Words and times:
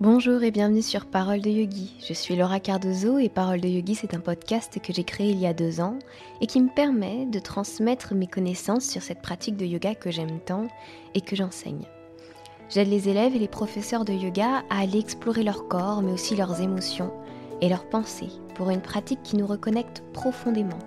Bonjour 0.00 0.44
et 0.44 0.52
bienvenue 0.52 0.80
sur 0.80 1.06
Parole 1.06 1.40
de 1.40 1.50
Yogi. 1.50 1.92
Je 2.06 2.12
suis 2.12 2.36
Laura 2.36 2.60
Cardozo 2.60 3.18
et 3.18 3.28
Parole 3.28 3.60
de 3.60 3.66
Yogi, 3.66 3.96
c'est 3.96 4.14
un 4.14 4.20
podcast 4.20 4.78
que 4.80 4.92
j'ai 4.92 5.02
créé 5.02 5.30
il 5.30 5.40
y 5.40 5.46
a 5.48 5.52
deux 5.52 5.80
ans 5.80 5.98
et 6.40 6.46
qui 6.46 6.60
me 6.60 6.68
permet 6.68 7.26
de 7.26 7.40
transmettre 7.40 8.14
mes 8.14 8.28
connaissances 8.28 8.84
sur 8.84 9.02
cette 9.02 9.22
pratique 9.22 9.56
de 9.56 9.66
yoga 9.66 9.96
que 9.96 10.12
j'aime 10.12 10.38
tant 10.38 10.68
et 11.16 11.20
que 11.20 11.34
j'enseigne. 11.34 11.82
J'aide 12.70 12.86
les 12.86 13.08
élèves 13.08 13.34
et 13.34 13.40
les 13.40 13.48
professeurs 13.48 14.04
de 14.04 14.12
yoga 14.12 14.62
à 14.70 14.82
aller 14.82 15.00
explorer 15.00 15.42
leur 15.42 15.66
corps, 15.66 16.00
mais 16.00 16.12
aussi 16.12 16.36
leurs 16.36 16.60
émotions 16.60 17.10
et 17.60 17.68
leurs 17.68 17.88
pensées 17.88 18.30
pour 18.54 18.70
une 18.70 18.82
pratique 18.82 19.24
qui 19.24 19.36
nous 19.36 19.48
reconnecte 19.48 20.04
profondément 20.12 20.78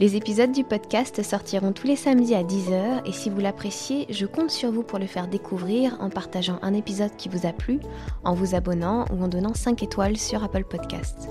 les 0.00 0.16
épisodes 0.16 0.50
du 0.50 0.64
podcast 0.64 1.22
sortiront 1.22 1.72
tous 1.72 1.86
les 1.86 1.94
samedis 1.94 2.34
à 2.34 2.42
10h 2.42 3.02
et 3.04 3.12
si 3.12 3.28
vous 3.28 3.38
l'appréciez, 3.38 4.06
je 4.08 4.24
compte 4.24 4.50
sur 4.50 4.72
vous 4.72 4.82
pour 4.82 4.98
le 4.98 5.06
faire 5.06 5.28
découvrir 5.28 5.98
en 6.00 6.08
partageant 6.08 6.58
un 6.62 6.72
épisode 6.72 7.14
qui 7.18 7.28
vous 7.28 7.46
a 7.46 7.52
plu, 7.52 7.80
en 8.24 8.32
vous 8.32 8.54
abonnant 8.54 9.04
ou 9.12 9.22
en 9.22 9.28
donnant 9.28 9.52
5 9.52 9.82
étoiles 9.82 10.16
sur 10.16 10.42
Apple 10.42 10.64
Podcasts. 10.64 11.28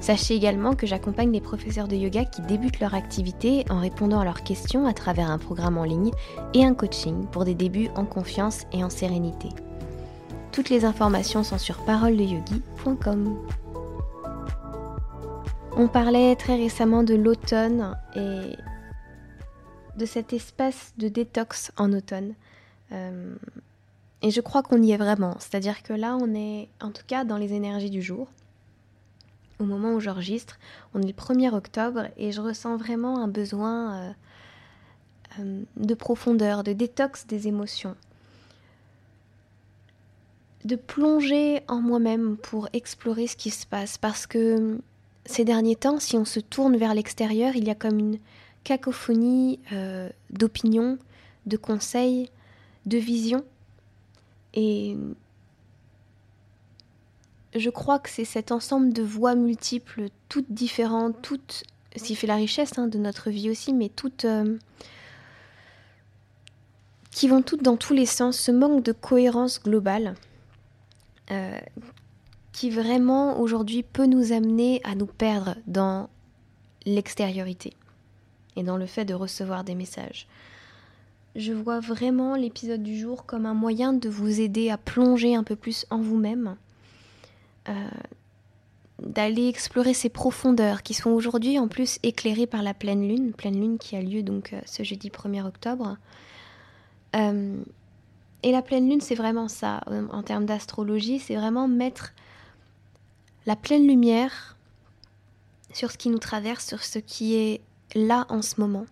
Sachez 0.00 0.34
également 0.34 0.74
que 0.74 0.86
j'accompagne 0.86 1.32
les 1.32 1.40
professeurs 1.40 1.88
de 1.88 1.96
yoga 1.96 2.26
qui 2.26 2.42
débutent 2.42 2.80
leur 2.80 2.94
activité 2.94 3.64
en 3.70 3.80
répondant 3.80 4.20
à 4.20 4.24
leurs 4.24 4.42
questions 4.42 4.84
à 4.84 4.92
travers 4.92 5.30
un 5.30 5.38
programme 5.38 5.78
en 5.78 5.84
ligne 5.84 6.10
et 6.52 6.66
un 6.66 6.74
coaching 6.74 7.24
pour 7.28 7.46
des 7.46 7.54
débuts 7.54 7.88
en 7.94 8.04
confiance 8.04 8.64
et 8.72 8.84
en 8.84 8.90
sérénité. 8.90 9.48
Toutes 10.50 10.68
les 10.68 10.84
informations 10.84 11.42
sont 11.42 11.56
sur 11.56 11.78
paroledeyogi.com. 11.86 13.38
On 15.74 15.88
parlait 15.88 16.36
très 16.36 16.56
récemment 16.56 17.02
de 17.02 17.14
l'automne 17.14 17.96
et 18.14 18.56
de 19.96 20.04
cet 20.04 20.34
espace 20.34 20.92
de 20.98 21.08
détox 21.08 21.72
en 21.78 21.94
automne. 21.94 22.34
Euh, 22.92 23.34
et 24.20 24.30
je 24.30 24.42
crois 24.42 24.62
qu'on 24.62 24.82
y 24.82 24.92
est 24.92 24.98
vraiment. 24.98 25.34
C'est-à-dire 25.38 25.82
que 25.82 25.94
là, 25.94 26.18
on 26.20 26.34
est 26.34 26.68
en 26.82 26.90
tout 26.90 27.04
cas 27.06 27.24
dans 27.24 27.38
les 27.38 27.54
énergies 27.54 27.88
du 27.88 28.02
jour. 28.02 28.28
Au 29.60 29.64
moment 29.64 29.94
où 29.94 30.00
j'enregistre, 30.00 30.58
on 30.92 31.00
est 31.00 31.06
le 31.06 31.12
1er 31.12 31.54
octobre 31.54 32.08
et 32.18 32.32
je 32.32 32.42
ressens 32.42 32.76
vraiment 32.76 33.18
un 33.18 33.28
besoin 33.28 33.94
euh, 33.94 34.12
euh, 35.40 35.62
de 35.78 35.94
profondeur, 35.94 36.64
de 36.64 36.74
détox 36.74 37.26
des 37.26 37.48
émotions. 37.48 37.96
De 40.66 40.76
plonger 40.76 41.62
en 41.66 41.80
moi-même 41.80 42.36
pour 42.36 42.68
explorer 42.74 43.26
ce 43.26 43.36
qui 43.36 43.50
se 43.50 43.66
passe. 43.66 43.96
Parce 43.96 44.26
que 44.26 44.78
ces 45.24 45.44
derniers 45.44 45.76
temps, 45.76 46.00
si 46.00 46.16
on 46.16 46.24
se 46.24 46.40
tourne 46.40 46.76
vers 46.76 46.94
l'extérieur, 46.94 47.54
il 47.54 47.64
y 47.64 47.70
a 47.70 47.74
comme 47.74 47.98
une 47.98 48.18
cacophonie 48.64 49.60
euh, 49.72 50.08
d'opinions, 50.30 50.98
de 51.46 51.56
conseils, 51.56 52.30
de 52.86 52.98
visions. 52.98 53.44
Et 54.54 54.96
je 57.54 57.70
crois 57.70 57.98
que 57.98 58.10
c'est 58.10 58.24
cet 58.24 58.52
ensemble 58.52 58.92
de 58.92 59.02
voix 59.02 59.34
multiples, 59.34 60.08
toutes 60.28 60.50
différentes, 60.50 61.20
toutes, 61.22 61.64
ce 61.96 62.02
qui 62.02 62.16
fait 62.16 62.26
la 62.26 62.36
richesse 62.36 62.78
hein, 62.78 62.88
de 62.88 62.98
notre 62.98 63.30
vie 63.30 63.50
aussi, 63.50 63.72
mais 63.72 63.88
toutes 63.88 64.24
euh, 64.24 64.58
qui 67.10 67.28
vont 67.28 67.42
toutes 67.42 67.62
dans 67.62 67.76
tous 67.76 67.94
les 67.94 68.06
sens, 68.06 68.38
ce 68.38 68.50
manque 68.50 68.82
de 68.82 68.92
cohérence 68.92 69.62
globale 69.62 70.14
euh, 71.30 71.58
qui 72.52 72.70
vraiment 72.70 73.40
aujourd'hui 73.40 73.82
peut 73.82 74.06
nous 74.06 74.32
amener 74.32 74.80
à 74.84 74.94
nous 74.94 75.06
perdre 75.06 75.56
dans 75.66 76.08
l'extériorité 76.84 77.72
et 78.56 78.62
dans 78.62 78.76
le 78.76 78.86
fait 78.86 79.04
de 79.04 79.14
recevoir 79.14 79.64
des 79.64 79.74
messages. 79.74 80.26
Je 81.34 81.52
vois 81.52 81.80
vraiment 81.80 82.36
l'épisode 82.36 82.82
du 82.82 82.98
jour 82.98 83.24
comme 83.24 83.46
un 83.46 83.54
moyen 83.54 83.94
de 83.94 84.08
vous 84.08 84.40
aider 84.40 84.68
à 84.70 84.76
plonger 84.76 85.34
un 85.34 85.44
peu 85.44 85.56
plus 85.56 85.86
en 85.88 85.98
vous-même, 85.98 86.56
euh, 87.70 87.72
d'aller 89.00 89.48
explorer 89.48 89.94
ces 89.94 90.10
profondeurs 90.10 90.82
qui 90.82 90.92
sont 90.92 91.10
aujourd'hui 91.10 91.58
en 91.58 91.68
plus 91.68 91.98
éclairées 92.02 92.46
par 92.46 92.62
la 92.62 92.74
pleine 92.74 93.08
lune, 93.08 93.32
pleine 93.32 93.58
lune 93.58 93.78
qui 93.78 93.96
a 93.96 94.02
lieu 94.02 94.22
donc 94.22 94.52
euh, 94.52 94.60
ce 94.66 94.82
jeudi 94.82 95.08
1er 95.08 95.46
octobre. 95.46 95.96
Euh, 97.16 97.62
et 98.42 98.52
la 98.52 98.60
pleine 98.60 98.88
lune, 98.88 99.00
c'est 99.00 99.14
vraiment 99.14 99.48
ça, 99.48 99.80
en 100.10 100.22
termes 100.22 100.46
d'astrologie, 100.46 101.20
c'est 101.20 101.36
vraiment 101.36 101.68
mettre 101.68 102.12
la 103.46 103.56
pleine 103.56 103.86
lumière 103.86 104.56
sur 105.72 105.90
ce 105.90 105.98
qui 105.98 106.10
nous 106.10 106.18
traverse, 106.18 106.66
sur 106.66 106.82
ce 106.82 106.98
qui 106.98 107.34
est 107.34 107.60
là 107.94 108.26
en 108.28 108.42
ce 108.42 108.60
moment. 108.60 108.86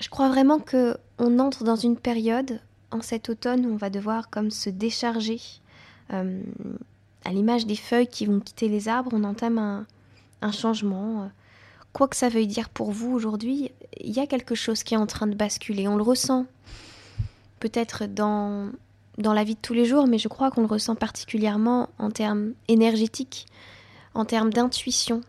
Je 0.00 0.08
crois 0.08 0.28
vraiment 0.28 0.58
que 0.58 0.96
on 1.18 1.38
entre 1.38 1.64
dans 1.64 1.76
une 1.76 1.96
période 1.96 2.60
en 2.90 3.00
cet 3.00 3.28
automne 3.28 3.66
où 3.66 3.72
on 3.72 3.76
va 3.76 3.90
devoir 3.90 4.30
comme 4.30 4.50
se 4.50 4.70
décharger. 4.70 5.40
Euh, 6.12 6.42
à 7.24 7.30
l'image 7.30 7.66
des 7.66 7.76
feuilles 7.76 8.06
qui 8.06 8.26
vont 8.26 8.38
quitter 8.38 8.68
les 8.68 8.88
arbres, 8.88 9.10
on 9.12 9.24
entame 9.24 9.58
un, 9.58 9.86
un 10.42 10.52
changement. 10.52 11.30
Quoi 11.92 12.08
que 12.08 12.16
ça 12.16 12.28
veuille 12.28 12.46
dire 12.46 12.68
pour 12.68 12.92
vous 12.92 13.10
aujourd'hui, 13.12 13.72
il 14.00 14.12
y 14.12 14.20
a 14.20 14.26
quelque 14.26 14.54
chose 14.54 14.82
qui 14.82 14.94
est 14.94 14.98
en 14.98 15.06
train 15.06 15.26
de 15.26 15.34
basculer. 15.34 15.88
On 15.88 15.96
le 15.96 16.02
ressent 16.02 16.46
peut-être 17.58 18.04
dans 18.06 18.70
dans 19.18 19.32
la 19.32 19.44
vie 19.44 19.54
de 19.54 19.60
tous 19.60 19.74
les 19.74 19.84
jours, 19.84 20.06
mais 20.06 20.18
je 20.18 20.28
crois 20.28 20.50
qu'on 20.50 20.62
le 20.62 20.66
ressent 20.66 20.94
particulièrement 20.94 21.88
en 21.98 22.10
termes 22.10 22.52
énergétiques, 22.68 23.46
en 24.14 24.24
termes 24.24 24.52
d'intuition. 24.52 25.22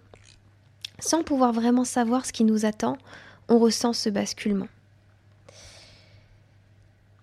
Sans 0.99 1.23
pouvoir 1.23 1.53
vraiment 1.53 1.83
savoir 1.83 2.25
ce 2.25 2.33
qui 2.33 2.43
nous 2.43 2.65
attend, 2.65 2.97
on 3.49 3.59
ressent 3.59 3.93
ce 3.93 4.09
basculement. 4.09 4.67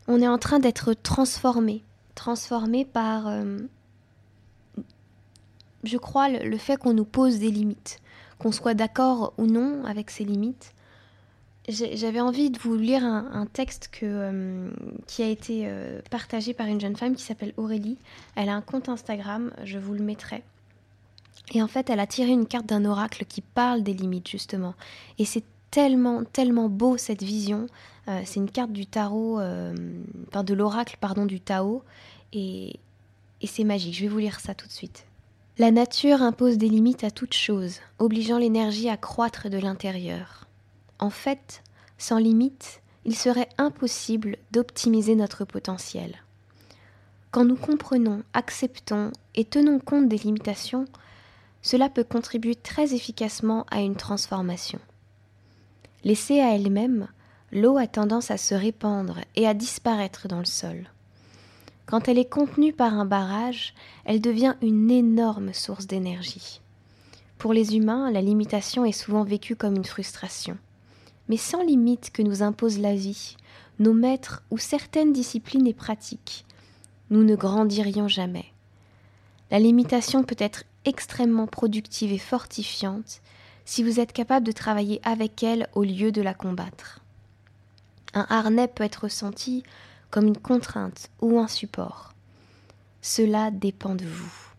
On 0.07 0.21
est 0.21 0.29
en 0.29 0.39
train 0.39 0.59
d'être 0.59 0.93
transformé, 0.95 1.83
transformé 2.15 2.85
par, 2.85 3.27
euh, 3.29 3.59
je 5.83 5.97
crois, 5.97 6.29
le 6.29 6.59
fait 6.59 6.77
qu'on 6.77 6.93
nous 6.93 7.05
pose 7.05 7.39
des 7.39 7.51
limites, 7.51 8.01
qu'on 8.39 8.53
soit 8.53 8.75
d'accord 8.75 9.33
ou 9.39 9.47
non 9.47 9.85
avec 9.85 10.11
ces 10.11 10.25
limites, 10.25 10.74
j'avais 11.69 12.21
envie 12.21 12.51
de 12.51 12.59
vous 12.59 12.77
lire 12.77 13.05
un, 13.05 13.47
texte 13.51 13.91
euh, 14.03 14.71
qui 15.07 15.23
a 15.23 15.29
été 15.29 15.63
euh, 15.65 16.01
partagé 16.11 16.53
par 16.53 16.67
une 16.67 16.81
jeune 16.81 16.97
femme 16.97 17.15
qui 17.15 17.23
s'appelle 17.23 17.55
Aurélie. 17.57 17.97
Elle 18.37 18.51
a 18.51 18.55
un 18.55 18.61
compte 18.61 18.89
Instagram, 18.89 19.51
je 19.65 19.79
vous 19.79 19.95
le 19.95 20.03
mettrai. 20.03 20.43
Et 21.55 21.63
en 21.63 21.67
fait, 21.67 21.89
elle 21.89 22.01
a 22.01 22.07
tiré 22.07 22.31
une 22.31 22.47
carte 22.47 22.67
d'un 22.67 22.85
oracle 22.85 23.25
qui 23.25 23.41
parle 23.41 23.83
des 23.83 23.95
limites, 23.95 24.29
justement. 24.29 24.75
Et 25.19 25.25
c'est 25.25 25.45
tellement, 25.71 26.25
tellement 26.25 26.69
beau 26.69 26.99
cette 26.99 27.23
vision. 27.23 27.67
Euh, 28.09 28.21
c'est 28.27 28.41
une 28.41 28.51
carte 28.51 28.73
du 28.73 28.87
tarot, 28.87 29.41
enfin 30.29 30.45
de 30.45 30.55
l'oracle, 30.55 30.99
pardon, 31.01 31.25
du 31.25 31.41
Tao. 31.41 31.83
Et, 32.35 32.79
et 33.41 33.47
c'est 33.47 33.65
magique. 33.65 33.95
Je 33.95 34.03
vais 34.03 34.09
vous 34.09 34.19
lire 34.19 34.41
ça 34.41 34.55
tout 34.55 34.67
de 34.67 34.73
suite. 34.73 35.07
La 35.57 35.71
nature 35.71 36.21
impose 36.21 36.59
des 36.59 36.69
limites 36.69 37.05
à 37.05 37.11
toute 37.11 37.33
chose, 37.33 37.79
obligeant 37.99 38.39
l'énergie 38.39 38.89
à 38.91 38.97
croître 38.97 39.49
de 39.49 39.59
l'intérieur. 39.59 40.44
En 40.99 41.11
fait, 41.11 41.63
sans 41.99 42.19
limite, 42.19 42.83
il 43.05 43.17
serait 43.17 43.49
impossible 43.59 44.37
d'optimiser 44.53 45.15
notre 45.15 45.45
potentiel. 45.45 46.17
Quand 47.31 47.45
nous 47.45 47.57
comprenons, 47.57 48.23
acceptons 48.33 49.11
et 49.35 49.45
tenons 49.45 49.81
compte 49.81 50.09
des 50.09 50.19
limitations, 50.19 50.87
cela 51.63 51.89
peut 51.89 52.05
contribuer 52.05 52.55
très 52.55 52.95
efficacement 52.95 53.67
à 53.71 53.81
une 53.81 53.97
transformation. 53.97 54.79
Laissée 56.05 56.41
à 56.41 56.55
elle-même, 56.55 57.09
l'eau 57.51 57.77
a 57.77 57.87
tendance 57.87 58.31
à 58.31 58.37
se 58.37 58.55
répandre 58.55 59.21
et 59.37 59.49
à 59.49 59.55
disparaître 59.55 60.29
dans 60.29 60.39
le 60.39 60.45
sol. 60.45 60.91
Quand 61.87 62.09
elle 62.09 62.19
est 62.19 62.29
contenue 62.29 62.73
par 62.73 62.95
un 62.95 63.05
barrage, 63.05 63.75
elle 64.05 64.21
devient 64.21 64.55
une 64.63 64.91
énorme 64.91 65.53
source 65.53 65.87
d'énergie. 65.87 66.61
Pour 67.39 67.53
les 67.53 67.77
humains, 67.77 68.11
la 68.11 68.23
limitation 68.23 68.85
est 68.85 68.93
souvent 68.93 69.25
vécue 69.25 69.57
comme 69.57 69.77
une 69.77 69.85
frustration 69.85 70.57
mais 71.29 71.37
sans 71.37 71.63
limite 71.63 72.11
que 72.11 72.23
nous 72.23 72.43
impose 72.43 72.79
la 72.79 72.95
vie, 72.95 73.37
nos 73.79 73.93
maîtres 73.93 74.43
ou 74.51 74.59
certaines 74.59 75.13
disciplines 75.13 75.67
et 75.67 75.75
pratiques, 75.75 76.45
nous 77.11 77.25
ne 77.25 77.35
grandirions 77.37 78.09
jamais. 78.09 78.47
La 79.51 79.59
limitation 79.59 80.23
peut 80.23 80.37
être 80.39 80.65
extrêmement 80.85 81.47
productive 81.47 82.13
et 82.13 82.19
fortifiante 82.19 83.21
si 83.65 83.83
vous 83.83 84.01
êtes 84.01 84.13
capable 84.13 84.47
de 84.47 84.53
travailler 84.53 85.01
avec 85.05 85.43
elle 85.43 85.69
au 85.75 85.83
lieu 85.83 86.13
de 86.13 86.23
la 86.23 86.35
combattre. 86.35 87.01
Un 88.15 88.27
harnais 88.29 88.69
peut 88.69 88.85
être 88.85 89.05
ressenti 89.05 89.63
comme 90.11 90.27
une 90.27 90.39
contrainte 90.39 91.11
ou 91.21 91.39
un 91.39 91.49
support. 91.49 92.15
Cela 93.03 93.51
dépend 93.51 93.95
de 93.95 94.05
vous. 94.05 94.54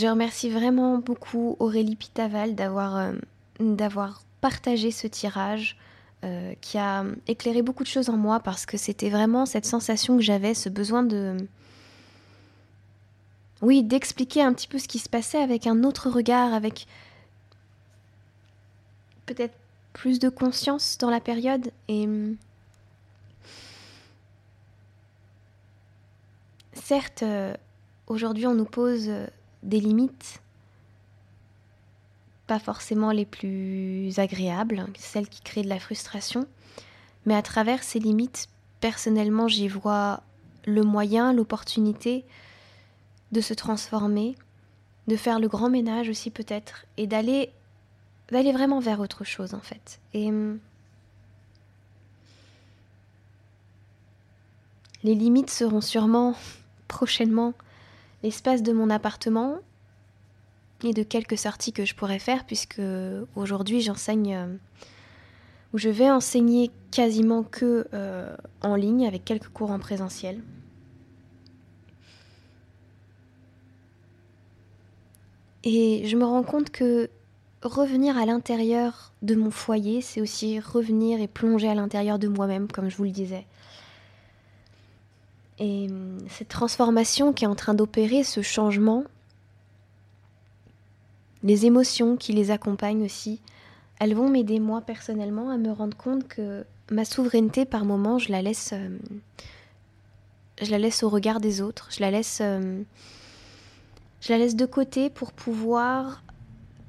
Je 0.00 0.06
remercie 0.06 0.48
vraiment 0.48 0.98
beaucoup 0.98 1.56
Aurélie 1.58 1.96
Pitaval 1.96 2.54
d'avoir 2.54 2.96
euh, 2.96 4.10
partagé 4.40 4.92
ce 4.92 5.08
tirage 5.08 5.76
euh, 6.22 6.54
qui 6.60 6.78
a 6.78 7.04
éclairé 7.26 7.62
beaucoup 7.62 7.82
de 7.82 7.88
choses 7.88 8.08
en 8.08 8.16
moi 8.16 8.38
parce 8.38 8.64
que 8.64 8.76
c'était 8.76 9.10
vraiment 9.10 9.44
cette 9.44 9.66
sensation 9.66 10.16
que 10.16 10.22
j'avais, 10.22 10.54
ce 10.54 10.68
besoin 10.68 11.02
de 11.02 11.36
oui, 13.60 13.82
d'expliquer 13.82 14.40
un 14.40 14.52
petit 14.52 14.68
peu 14.68 14.78
ce 14.78 14.86
qui 14.86 15.00
se 15.00 15.08
passait 15.08 15.42
avec 15.42 15.66
un 15.66 15.82
autre 15.82 16.10
regard, 16.10 16.54
avec 16.54 16.86
peut-être 19.26 19.56
plus 19.94 20.20
de 20.20 20.28
conscience 20.28 20.96
dans 20.98 21.10
la 21.10 21.18
période. 21.18 21.72
Et 21.88 22.08
certes, 26.72 27.24
euh, 27.24 27.52
aujourd'hui 28.06 28.46
on 28.46 28.54
nous 28.54 28.64
pose 28.64 29.10
des 29.62 29.80
limites, 29.80 30.40
pas 32.46 32.58
forcément 32.58 33.12
les 33.12 33.26
plus 33.26 34.18
agréables, 34.18 34.80
hein, 34.80 34.88
celles 34.98 35.28
qui 35.28 35.42
créent 35.42 35.62
de 35.62 35.68
la 35.68 35.78
frustration, 35.78 36.46
mais 37.26 37.34
à 37.34 37.42
travers 37.42 37.82
ces 37.82 37.98
limites, 37.98 38.48
personnellement 38.80 39.48
j'y 39.48 39.68
vois 39.68 40.22
le 40.66 40.82
moyen, 40.82 41.32
l'opportunité 41.32 42.24
de 43.32 43.40
se 43.40 43.54
transformer, 43.54 44.36
de 45.06 45.16
faire 45.16 45.40
le 45.40 45.48
grand 45.48 45.70
ménage 45.70 46.08
aussi 46.08 46.30
peut-être, 46.30 46.86
et 46.96 47.06
d'aller 47.06 47.50
d'aller 48.30 48.52
vraiment 48.52 48.78
vers 48.78 49.00
autre 49.00 49.24
chose 49.24 49.54
en 49.54 49.60
fait. 49.60 50.00
Et 50.12 50.28
hum, 50.28 50.58
les 55.02 55.14
limites 55.14 55.50
seront 55.50 55.80
sûrement 55.80 56.34
prochainement 56.88 57.54
l'espace 58.22 58.62
de 58.62 58.72
mon 58.72 58.90
appartement 58.90 59.58
et 60.84 60.92
de 60.92 61.02
quelques 61.02 61.38
sorties 61.38 61.72
que 61.72 61.84
je 61.84 61.94
pourrais 61.94 62.18
faire 62.18 62.44
puisque 62.44 62.80
aujourd'hui 63.36 63.80
j'enseigne 63.80 64.34
euh, 64.34 64.56
ou 65.72 65.78
je 65.78 65.88
vais 65.88 66.10
enseigner 66.10 66.70
quasiment 66.90 67.42
que 67.42 67.86
euh, 67.92 68.34
en 68.62 68.74
ligne 68.74 69.06
avec 69.06 69.24
quelques 69.24 69.48
cours 69.48 69.70
en 69.70 69.78
présentiel. 69.78 70.42
Et 75.64 76.06
je 76.06 76.16
me 76.16 76.24
rends 76.24 76.42
compte 76.44 76.70
que 76.70 77.10
revenir 77.62 78.16
à 78.16 78.24
l'intérieur 78.24 79.12
de 79.22 79.34
mon 79.34 79.50
foyer, 79.50 80.00
c'est 80.00 80.20
aussi 80.20 80.60
revenir 80.60 81.20
et 81.20 81.28
plonger 81.28 81.68
à 81.68 81.74
l'intérieur 81.74 82.18
de 82.18 82.28
moi-même, 82.28 82.68
comme 82.68 82.88
je 82.88 82.96
vous 82.96 83.04
le 83.04 83.10
disais. 83.10 83.46
Et 85.58 85.88
hum, 85.90 86.18
cette 86.28 86.48
transformation 86.48 87.32
qui 87.32 87.44
est 87.44 87.48
en 87.48 87.54
train 87.54 87.74
d'opérer, 87.74 88.24
ce 88.24 88.42
changement, 88.42 89.04
les 91.42 91.66
émotions 91.66 92.16
qui 92.16 92.32
les 92.32 92.50
accompagnent 92.50 93.04
aussi, 93.04 93.40
elles 94.00 94.14
vont 94.14 94.28
m'aider 94.28 94.60
moi 94.60 94.80
personnellement 94.80 95.50
à 95.50 95.56
me 95.56 95.72
rendre 95.72 95.96
compte 95.96 96.26
que 96.28 96.64
ma 96.90 97.04
souveraineté 97.04 97.64
par 97.64 97.84
moment, 97.84 98.18
je 98.18 98.30
la 98.30 98.42
laisse, 98.42 98.72
hum, 98.72 98.98
je 100.60 100.70
la 100.70 100.78
laisse 100.78 101.02
au 101.02 101.08
regard 101.08 101.40
des 101.40 101.60
autres, 101.60 101.88
je 101.90 102.00
la 102.00 102.10
laisse, 102.10 102.40
hum, 102.40 102.84
je 104.20 104.32
la 104.32 104.38
laisse 104.38 104.56
de 104.56 104.66
côté 104.66 105.10
pour 105.10 105.32
pouvoir 105.32 106.22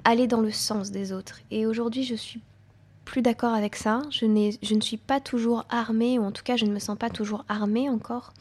aller 0.04 0.26
dans 0.26 0.40
le 0.40 0.50
sens 0.50 0.90
des 0.90 1.12
autres. 1.12 1.40
Et 1.50 1.66
aujourd'hui, 1.66 2.04
je 2.04 2.14
suis 2.14 2.40
plus 3.10 3.22
d'accord 3.22 3.54
avec 3.54 3.74
ça. 3.74 4.02
Je, 4.10 4.26
je 4.62 4.74
ne 4.74 4.80
suis 4.80 4.96
pas 4.96 5.18
toujours 5.18 5.64
armée, 5.68 6.20
ou 6.20 6.22
en 6.22 6.30
tout 6.30 6.44
cas, 6.44 6.56
je 6.56 6.64
ne 6.64 6.70
me 6.70 6.78
sens 6.78 6.96
pas 6.96 7.10
toujours 7.10 7.44
armée 7.48 7.90
encore 7.90 8.32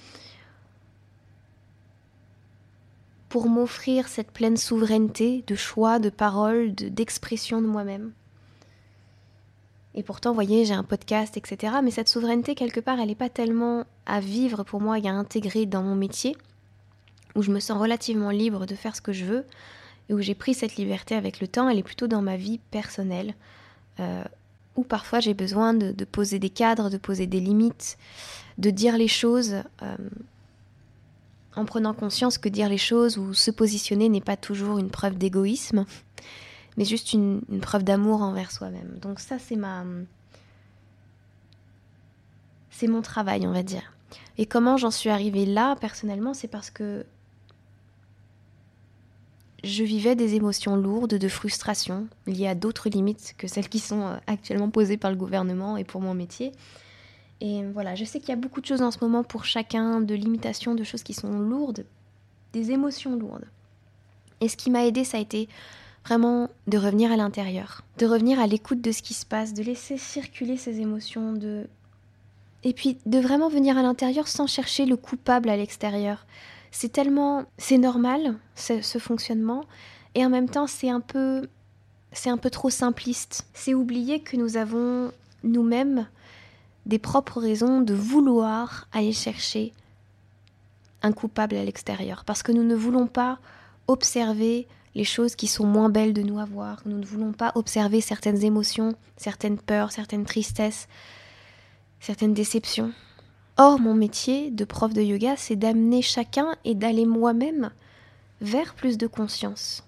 pour 3.29 3.49
m'offrir 3.49 4.07
cette 4.07 4.31
pleine 4.31 4.57
souveraineté 4.57 5.43
de 5.47 5.55
choix, 5.55 5.97
de 5.97 6.09
parole, 6.09 6.73
d'expression 6.73 7.61
de, 7.61 7.67
moi-même. 7.67 8.11
Et 9.95 10.03
pourtant, 10.03 10.29
vous 10.29 10.35
voyez, 10.35 10.65
j'ai 10.65 10.75
un 10.75 10.83
podcast, 10.83 11.35
etc. 11.35 11.73
Mais 11.83 11.89
cette 11.89 12.09
souveraineté, 12.09 12.53
quelque 12.53 12.79
part, 12.79 12.99
elle 12.99 13.07
n'est 13.07 13.15
pas 13.15 13.29
tellement 13.29 13.85
à 14.05 14.19
vivre 14.19 14.63
pour 14.63 14.81
moi 14.81 14.99
et 14.99 15.07
à 15.07 15.13
intégrer 15.13 15.65
dans 15.65 15.81
mon 15.81 15.95
métier, 15.95 16.37
où 17.35 17.41
je 17.41 17.51
me 17.51 17.59
sens 17.59 17.79
relativement 17.79 18.29
libre 18.29 18.67
de 18.67 18.75
faire 18.75 18.95
ce 18.95 19.01
que 19.01 19.13
je 19.13 19.25
veux, 19.25 19.45
et 20.09 20.13
où 20.13 20.21
j'ai 20.21 20.35
pris 20.35 20.53
cette 20.53 20.75
liberté 20.75 21.15
avec 21.15 21.39
le 21.39 21.47
temps, 21.47 21.69
elle 21.69 21.79
est 21.79 21.83
plutôt 21.83 22.07
dans 22.07 22.21
ma 22.21 22.37
vie 22.37 22.59
personnelle, 22.71 23.33
euh, 23.99 24.23
où 24.75 24.83
parfois 24.83 25.19
j'ai 25.19 25.33
besoin 25.33 25.73
de, 25.73 26.05
poser 26.05 26.39
des 26.39 26.49
cadres, 26.49 26.89
de 26.89 26.97
poser 26.97 27.27
des 27.27 27.39
limites, 27.39 27.97
de 28.57 28.69
dire 28.69 28.97
les 28.97 29.07
choses 29.07 29.55
euh, 29.81 29.95
en 31.55 31.65
prenant 31.65 31.93
conscience 31.93 32.37
que 32.37 32.49
dire 32.49 32.69
les 32.69 32.77
choses 32.77 33.17
ou 33.17 33.33
se 33.33 33.51
positionner 33.51 34.09
n'est 34.09 34.21
pas 34.21 34.37
toujours 34.37 34.77
une 34.77 34.89
preuve 34.89 35.17
d'égoïsme, 35.17 35.85
mais 36.77 36.85
juste 36.85 37.13
une, 37.13 37.41
preuve 37.61 37.83
d'amour 37.83 38.21
envers 38.21 38.51
soi-même. 38.51 38.97
Donc 39.01 39.19
ça, 39.19 39.39
c'est 39.39 39.55
ma... 39.55 39.83
C'est 42.71 42.87
mon 42.87 43.01
travail, 43.01 43.45
on 43.45 43.51
va 43.51 43.63
dire. 43.63 43.91
Et 44.37 44.45
comment 44.45 44.77
j'en 44.77 44.91
suis 44.91 45.09
arrivée 45.09 45.45
là, 45.45 45.75
personnellement, 45.75 46.33
c'est 46.33 46.47
parce 46.47 46.69
que 46.69 47.05
je 49.63 49.83
vivais 49.83 50.15
des 50.15 50.35
émotions 50.35 50.75
lourdes 50.75 51.15
de 51.15 51.27
frustration 51.27 52.07
liées 52.27 52.47
à 52.47 52.55
d'autres 52.55 52.89
limites 52.89 53.35
que 53.37 53.47
celles 53.47 53.69
qui 53.69 53.79
sont 53.79 54.01
euh, 54.01 54.15
actuellement 54.27 54.69
posées 54.69 54.97
par 54.97 55.11
le 55.11 55.17
gouvernement 55.17 55.77
et 55.77 55.83
pour 55.83 56.01
mon 56.01 56.13
métier. 56.13 56.51
Et 57.41 57.63
voilà, 57.73 57.95
je 57.95 58.03
sais 58.03 58.19
qu'il 58.19 58.29
y 58.29 58.33
a 58.33 58.37
beaucoup 58.37 58.61
de 58.61 58.65
choses 58.65 58.81
en 58.81 58.91
ce 58.91 58.97
moment 59.01 59.23
pour 59.23 59.45
chacun, 59.45 60.01
de 60.01 60.13
limitations, 60.13 60.75
de 60.75 60.83
choses 60.83 61.03
qui 61.03 61.13
sont 61.13 61.39
lourdes, 61.39 61.85
des 62.53 62.71
émotions 62.71 63.15
lourdes. 63.15 63.45
Et 64.41 64.49
ce 64.49 64.57
qui 64.57 64.69
m'a 64.69 64.85
aidé, 64.85 65.03
ça 65.03 65.17
a 65.17 65.21
été 65.21 65.47
vraiment 66.05 66.49
de 66.67 66.77
revenir 66.77 67.11
à 67.11 67.17
l'intérieur, 67.17 67.83
de 67.97 68.05
revenir 68.05 68.39
à 68.39 68.47
l'écoute 68.47 68.81
de 68.81 68.91
ce 68.91 69.01
qui 69.01 69.13
se 69.13 69.25
passe, 69.25 69.53
de 69.53 69.63
laisser 69.63 69.97
circuler 69.97 70.57
ces 70.57 70.79
émotions, 70.79 71.33
de 71.33 71.67
et 72.63 72.73
puis 72.73 72.97
de 73.05 73.19
vraiment 73.19 73.47
venir 73.47 73.77
à 73.77 73.81
l'intérieur 73.81 74.27
sans 74.27 74.47
chercher 74.47 74.85
le 74.85 74.97
coupable 74.97 75.49
à 75.49 75.55
l'extérieur. 75.55 76.25
C'est 76.71 76.91
tellement, 76.91 77.45
c'est 77.57 77.77
normal 77.77 78.35
ce, 78.55 78.99
fonctionnement, 78.99 79.63
et 80.15 80.25
en 80.25 80.29
même 80.29 80.49
temps 80.49 80.67
c'est 80.67 80.89
un 80.89 81.01
peu, 81.01 81.47
c'est 82.11 82.29
un 82.29 82.37
peu 82.37 82.49
trop 82.49 82.69
simpliste. 82.69 83.47
C'est 83.53 83.73
oublier 83.73 84.21
que 84.21 84.37
nous 84.37 84.57
avons 84.57 85.11
nous-mêmes 85.43 86.07
des 86.85 86.99
propres 86.99 87.39
raisons 87.39 87.81
de 87.81 87.93
vouloir 87.93 88.87
aller 88.91 89.13
chercher 89.13 89.73
un 91.01 91.11
coupable 91.11 91.55
à 91.55 91.63
l'extérieur, 91.63 92.23
parce 92.25 92.43
que 92.43 92.51
nous 92.51 92.63
ne 92.63 92.75
voulons 92.75 93.07
pas 93.07 93.39
observer 93.87 94.67
les 94.95 95.03
choses 95.03 95.35
qui 95.35 95.47
sont 95.47 95.65
moins 95.65 95.89
belles 95.89 96.13
de 96.13 96.21
nous 96.21 96.39
avoir, 96.39 96.81
nous 96.85 96.97
ne 96.97 97.05
voulons 97.05 97.31
pas 97.31 97.51
observer 97.55 98.01
certaines 98.01 98.43
émotions, 98.43 98.95
certaines 99.17 99.57
peurs, 99.57 99.91
certaines 99.91 100.25
tristesses, 100.25 100.87
certaines 101.99 102.33
déceptions. 102.33 102.91
Or, 103.59 103.79
mon 103.79 103.93
métier 103.93 104.49
de 104.49 104.65
prof 104.65 104.93
de 104.93 105.01
yoga, 105.01 105.35
c'est 105.37 105.55
d'amener 105.55 106.01
chacun 106.01 106.55
et 106.65 106.73
d'aller 106.73 107.05
moi-même 107.05 107.69
vers 108.41 108.73
plus 108.73 108.97
de 108.97 109.05
conscience. 109.05 109.83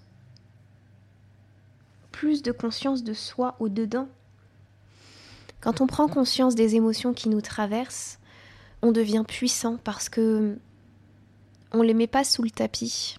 Plus 2.12 2.42
de 2.42 2.52
conscience 2.52 3.02
de 3.02 3.14
soi 3.14 3.56
au-dedans 3.58 4.06
quand 5.62 5.80
on 5.80 5.86
prend 5.86 6.08
conscience 6.08 6.56
des 6.56 6.74
émotions 6.74 7.14
qui 7.14 7.28
nous 7.28 7.40
traversent, 7.40 8.18
on 8.82 8.90
devient 8.90 9.22
puissant 9.26 9.78
parce 9.84 10.08
que 10.08 10.58
on 11.70 11.82
les 11.82 11.94
met 11.94 12.08
pas 12.08 12.24
sous 12.24 12.42
le 12.42 12.50
tapis. 12.50 13.16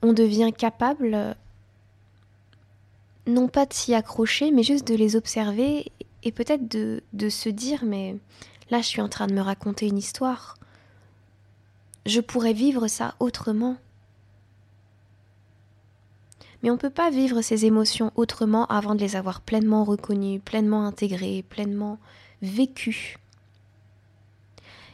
On 0.00 0.14
devient 0.14 0.52
capable 0.56 1.36
non 3.26 3.48
pas 3.48 3.66
de 3.66 3.72
s'y 3.72 3.94
accrocher, 3.94 4.50
mais 4.50 4.62
juste 4.62 4.86
de 4.86 4.94
les 4.94 5.16
observer 5.16 5.92
et 6.22 6.32
peut-être 6.32 6.68
de, 6.68 7.28
se 7.28 7.48
dire 7.48 7.84
mais 7.84 8.16
là 8.70 8.80
je 8.80 8.86
suis 8.86 9.00
en 9.00 9.08
train 9.08 9.26
de 9.26 9.34
me 9.34 9.40
raconter 9.40 9.86
une 9.86 9.98
histoire. 9.98 10.56
Je 12.06 12.20
pourrais 12.20 12.52
vivre 12.52 12.88
ça 12.88 13.14
autrement. 13.20 13.76
Mais 16.62 16.70
on 16.70 16.74
ne 16.74 16.78
peut 16.78 16.90
pas 16.90 17.10
vivre 17.10 17.42
ces 17.42 17.64
émotions 17.64 18.12
autrement 18.14 18.66
avant 18.66 18.94
de 18.94 19.00
les 19.00 19.16
avoir 19.16 19.40
pleinement 19.40 19.84
reconnues, 19.84 20.38
pleinement 20.38 20.86
intégrées, 20.86 21.44
pleinement 21.48 21.98
vécues. 22.40 23.16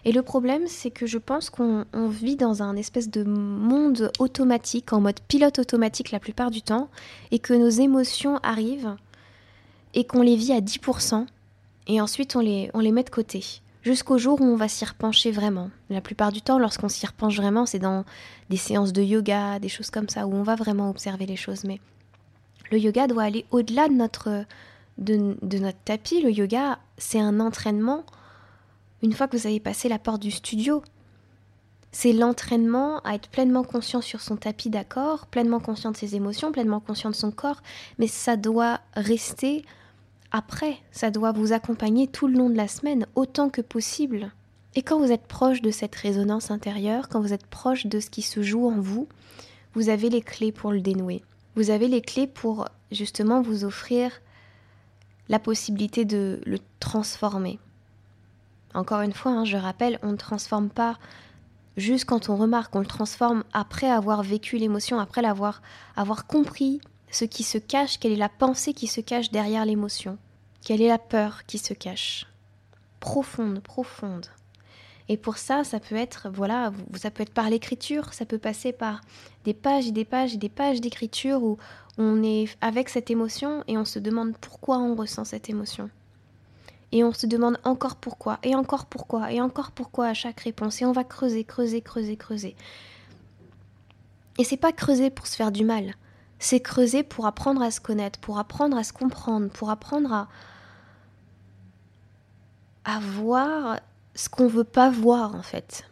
Et 0.09 0.13
le 0.13 0.23
problème, 0.23 0.63
c'est 0.69 0.91
que 0.91 1.05
je 1.05 1.19
pense 1.19 1.51
qu'on 1.51 1.85
vit 2.09 2.37
dans 2.37 2.63
un 2.63 2.77
espèce 2.77 3.11
de 3.11 3.25
monde 3.25 4.11
automatique, 4.19 4.95
en 4.95 5.03
mode 5.03 5.21
pilote 5.29 5.59
automatique 5.59 6.13
la 6.13 6.19
plupart 6.19 6.51
du 6.51 6.63
temps, 6.63 6.89
et 7.31 7.39
que 7.39 7.53
nos 7.53 7.69
émotions 7.69 8.39
arrivent 8.43 8.97
et 9.93 10.05
qu'on 10.05 10.23
les 10.23 10.35
vit 10.35 10.55
à 10.55 10.63
10%, 10.63 11.27
et 11.89 12.01
ensuite 12.01 12.37
on 12.37 12.41
les, 12.41 12.71
on 12.73 12.81
les 12.81 12.91
met 12.91 13.05
de 13.05 13.11
côté 13.11 13.61
jusqu'au 13.83 14.17
jour 14.17 14.41
où 14.41 14.45
on 14.45 14.57
va 14.57 14.67
s'y 14.67 14.87
repencher 14.87 15.31
vraiment. 15.31 15.69
La 15.91 16.01
plupart 16.01 16.33
du 16.33 16.41
temps, 16.41 16.59
lorsqu'on 16.59 16.89
s'y 16.89 17.05
repenche 17.05 17.37
vraiment, 17.37 17.67
c'est 17.67 17.79
dans 17.79 18.07
des 18.49 18.57
séances 18.57 18.95
de 18.95 19.03
yoga, 19.03 19.59
des 19.59 19.69
choses 19.69 19.91
comme 19.91 20.09
ça, 20.09 20.27
où 20.27 20.35
on 20.35 20.43
va 20.43 20.55
vraiment 20.55 20.89
observer 20.89 21.27
les 21.27 21.37
choses. 21.37 21.65
Mais 21.65 21.81
le 22.71 22.79
yoga 22.79 23.09
doit 23.09 23.25
aller 23.25 23.45
au-delà 23.51 23.89
de 23.89 23.95
notre, 23.95 24.47
de, 24.97 25.37
notre 25.59 25.79
tapis. 25.85 26.23
Le 26.23 26.31
yoga, 26.31 26.79
c'est 26.97 27.21
un 27.21 27.41
entraînement. 27.41 28.05
Une 29.03 29.13
fois 29.13 29.29
que 29.29 29.37
vous 29.37 29.47
avez 29.47 29.61
passé 29.61 29.89
la 29.89 29.99
porte 29.99 30.23
du 30.23 30.31
studio, 30.31 30.83
c'est 31.93 32.13
l'entraînement 32.13 33.01
à 33.01 33.15
être 33.15 33.29
pleinement 33.29 33.63
conscient 33.63 34.01
sur 34.01 34.21
son 34.21 34.37
tapis 34.37 34.71
d'accord, 34.71 35.27
pleinement 35.27 35.61
conscient 35.61 35.93
de 35.93 35.97
ses 35.97 36.17
émotions, 36.17 36.53
pleinement 36.53 36.81
conscient 36.81 37.11
de 37.11 37.15
son 37.15 37.31
corps, 37.31 37.63
mais 37.99 38.09
ça 38.09 38.37
doit 38.37 38.81
rester 38.95 39.65
après, 40.31 40.77
ça 40.91 41.11
doit 41.11 41.33
vous 41.33 41.53
accompagner 41.53 42.07
tout 42.07 42.27
le 42.27 42.35
long 42.35 42.51
de 42.51 42.57
la 42.57 42.69
semaine, 42.69 43.07
autant 43.15 43.49
que 43.49 43.63
possible. 43.63 44.33
Et 44.75 44.83
quand 44.83 44.99
vous 44.99 45.13
êtes 45.13 45.27
proche 45.27 45.63
de 45.63 45.71
cette 45.71 45.95
résonance 45.95 46.51
intérieure, 46.51 47.09
quand 47.09 47.21
vous 47.21 47.33
êtes 47.33 47.47
proche 47.47 47.87
de 47.87 48.01
ce 48.01 48.11
qui 48.11 48.23
se 48.23 48.43
joue 48.43 48.67
en 48.67 48.81
vous, 48.81 49.09
vous 49.75 49.89
avez 49.89 50.11
les 50.11 50.21
clés 50.21 50.53
pour 50.53 50.73
le 50.73 50.81
dénouer. 50.81 51.23
Vous 51.55 51.71
avez 51.71 51.89
les 51.89 52.03
clés 52.03 52.27
pour 52.27 52.67
justement 52.93 53.41
vous 53.41 53.65
offrir 53.65 54.21
la 55.29 55.39
possibilité 55.39 56.05
de 56.05 56.41
le 56.45 56.59
transformer. 56.81 57.59
Encore 58.75 59.01
une 59.01 59.13
fois, 59.13 59.33
hein, 59.33 59.45
je 59.45 59.57
rappelle, 59.57 59.99
on 60.03 60.13
ne 60.13 60.17
transforme 60.17 60.69
pas 60.69 60.99
juste 61.77 62.05
quand 62.05 62.29
on 62.29 62.37
remarque, 62.37 62.75
on 62.77 62.81
le 62.81 62.87
transforme 62.87 63.45
après 63.53 63.91
avoir 63.91 64.23
vécu 64.23 64.59
l'émotion, 64.59 64.99
après 64.99 65.23
l'avoir 65.23 65.63
avoir 65.97 66.27
compris 66.27 66.81
ce 67.11 67.25
qui 67.25 67.43
se 67.43 67.59
cache, 67.59 67.99
quelle 67.99 68.13
est 68.13 68.17
la 68.17 68.29
pensée 68.29 68.75
qui 68.75 68.87
se 68.87 69.01
cache 69.01 69.31
derrière 69.31 69.65
l'émotion, 69.65 70.19
quelle 70.63 70.83
est 70.83 70.89
la 70.89 70.99
peur 70.99 71.47
qui 71.47 71.59
se 71.59 71.73
cache. 71.73 72.27
Profonde, 73.01 73.61
profonde. 73.61 74.27
Et 75.09 75.17
pour 75.17 75.39
ça, 75.39 75.65
ça 75.65 75.81
peut 75.81 75.97
être, 75.97 76.29
voilà, 76.29 76.71
ça 76.95 77.11
peut 77.11 77.23
être 77.23 77.33
par 77.33 77.49
l'écriture, 77.49 78.13
ça 78.13 78.27
peut 78.27 78.39
passer 78.39 78.73
par 78.73 79.01
des 79.45 79.55
pages 79.55 79.87
et 79.87 79.93
des 79.93 80.05
pages 80.05 80.35
et 80.35 80.37
des 80.37 80.51
pages 80.51 80.83
d'écriture 80.83 81.43
où 81.43 81.57
on 81.97 82.23
est 82.23 82.55
avec 82.61 82.91
cette 82.91 83.11
émotion 83.11 83.65
et 83.67 83.79
on 83.79 83.87
se 83.87 83.99
demande 83.99 84.37
pourquoi 84.39 84.79
on 84.79 84.95
ressent 84.95 85.25
cette 85.25 85.49
émotion. 85.49 85.89
Et 86.93 87.05
on 87.05 87.13
se 87.13 87.27
demande 87.27 87.59
encore 87.65 87.97
pourquoi, 87.97 88.39
et 88.43 88.55
encore 88.55 88.87
pourquoi, 88.87 89.31
et 89.33 89.41
encore 89.41 89.73
pourquoi 89.73 90.07
à 90.07 90.15
chaque 90.15 90.41
réponse. 90.41 90.81
Et 90.81 90.87
on 90.87 90.93
va 90.93 91.05
creuser, 91.05 91.45
creuser, 91.45 91.83
creuser, 91.83 92.17
creuser. 92.17 92.57
Et 94.39 94.45
c'est 94.45 94.57
pas 94.57 94.73
creuser 94.73 95.11
pour 95.11 95.27
se 95.27 95.37
faire 95.37 95.53
du 95.53 95.65
mal. 95.65 95.95
C'est 96.39 96.61
creuser 96.61 97.03
pour 97.03 97.27
apprendre 97.27 97.61
à 97.63 97.71
se 97.71 97.81
connaître, 97.81 98.19
pour 98.21 98.39
apprendre 98.39 98.77
à 98.77 98.85
se 98.85 98.93
comprendre, 98.93 99.51
pour 99.51 99.71
apprendre 99.71 100.13
à, 100.13 100.29
à 102.85 103.01
voir 103.01 103.81
ce 104.15 104.29
qu'on 104.29 104.47
veut 104.47 104.65
pas 104.65 104.91
voir 104.91 105.35
en 105.35 105.43
fait. 105.43 105.85